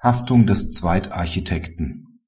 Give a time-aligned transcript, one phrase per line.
[0.00, 2.20] Haftung des Zweitarchitekten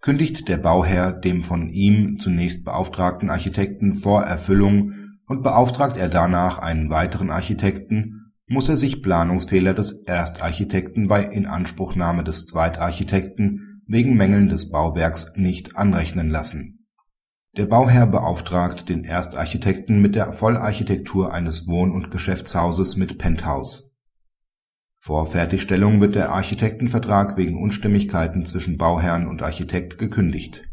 [0.00, 4.92] Kündigt der Bauherr dem von ihm zunächst beauftragten Architekten vor Erfüllung
[5.26, 12.22] und beauftragt er danach einen weiteren Architekten, muss er sich Planungsfehler des Erstarchitekten bei Inanspruchnahme
[12.22, 16.86] des Zweitarchitekten wegen Mängeln des Bauwerks nicht anrechnen lassen.
[17.56, 23.89] Der Bauherr beauftragt den Erstarchitekten mit der Vollarchitektur eines Wohn und Geschäftshauses mit Penthouse
[25.02, 30.68] vor Fertigstellung wird der Architektenvertrag wegen Unstimmigkeiten zwischen Bauherrn und Architekt gekündigt.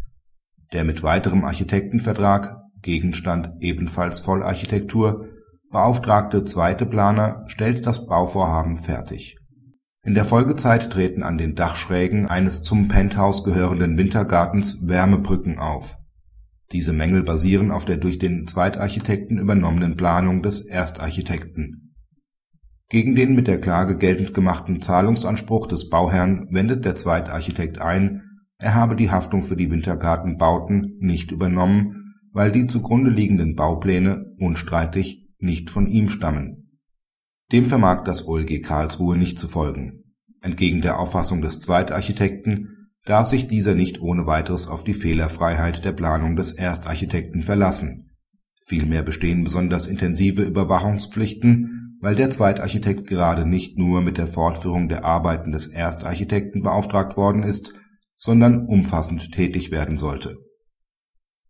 [0.74, 5.30] Der mit weiterem Architektenvertrag (Gegenstand ebenfalls Vollarchitektur)
[5.72, 9.38] beauftragte zweite Planer stellt das Bauvorhaben fertig.
[10.04, 15.98] In der Folgezeit treten an den Dachschrägen eines zum Penthouse gehörenden Wintergartens Wärmebrücken auf.
[16.74, 21.87] Diese Mängel basieren auf der durch den Zweitarchitekten übernommenen Planung des Erstarchitekten
[22.90, 28.24] gegen den mit der Klage geltend gemachten Zahlungsanspruch des Bauherrn wendet der Zweitarchitekt ein,
[28.60, 35.28] er habe die Haftung für die Wintergartenbauten nicht übernommen, weil die zugrunde liegenden Baupläne unstreitig
[35.40, 36.80] nicht von ihm stammen.
[37.52, 40.04] Dem vermag das OLG Karlsruhe nicht zu folgen.
[40.42, 45.94] Entgegen der Auffassung des Zweitarchitekten darf sich dieser nicht ohne weiteres auf die Fehlerfreiheit der
[45.94, 48.12] Planung des Erstarchitekten verlassen.
[48.64, 55.04] Vielmehr bestehen besonders intensive Überwachungspflichten weil der Zweitarchitekt gerade nicht nur mit der Fortführung der
[55.04, 57.74] Arbeiten des Erstarchitekten beauftragt worden ist,
[58.16, 60.38] sondern umfassend tätig werden sollte.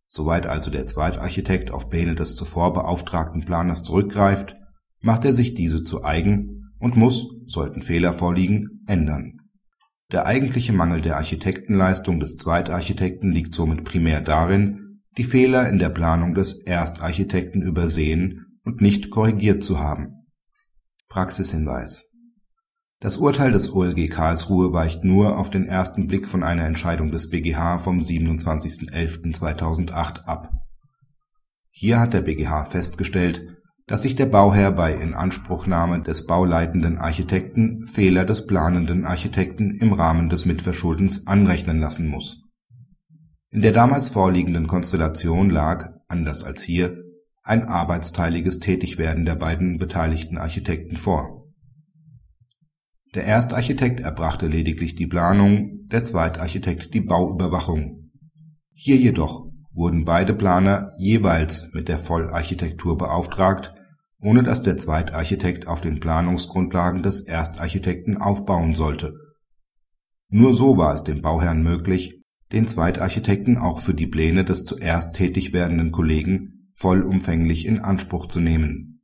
[0.08, 4.56] Soweit also der Zweitarchitekt auf Pläne des zuvor beauftragten Planers zurückgreift,
[5.02, 9.40] macht er sich diese zu eigen und muss, sollten Fehler vorliegen, ändern.
[10.12, 15.90] Der eigentliche Mangel der Architektenleistung des Zweitarchitekten liegt somit primär darin, die Fehler in der
[15.90, 20.17] Planung des Erstarchitekten übersehen und nicht korrigiert zu haben
[21.10, 22.04] Praxishinweis
[23.00, 27.30] Das Urteil des OLG Karlsruhe weicht nur auf den ersten Blick von einer Entscheidung des
[27.30, 30.52] BGH vom 27.11.2008 ab.
[31.72, 33.48] Hier hat der BGH festgestellt,
[33.86, 40.28] dass sich der Bauherr bei Inanspruchnahme des bauleitenden Architekten Fehler des planenden Architekten im Rahmen
[40.28, 42.44] des Mitverschuldens anrechnen lassen muss.
[43.50, 47.07] In der damals vorliegenden Konstellation lag, anders als hier
[47.48, 51.46] ein arbeitsteiliges Tätigwerden der beiden beteiligten Architekten vor.
[53.16, 58.12] Der Erstarchitekt erbrachte lediglich die Planung, der Zweitarchitekt die Bauüberwachung.
[58.74, 63.74] Hier jedoch wurden beide Planer jeweils mit der Vollarchitektur beauftragt,
[64.20, 69.14] ohne dass der Zweitarchitekt auf den Planungsgrundlagen des Erstarchitekten aufbauen sollte.
[70.30, 72.22] Nur so war es dem Bauherrn möglich,
[72.52, 78.40] den Zweitarchitekten auch für die Pläne des zuerst tätig werdenden Kollegen vollumfänglich in Anspruch zu
[78.40, 79.02] nehmen.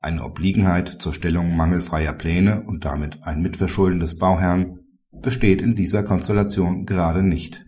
[0.00, 4.78] Eine Obliegenheit zur Stellung mangelfreier Pläne und damit ein Mitverschulden des Bauherrn
[5.12, 7.66] besteht in dieser Konstellation gerade nicht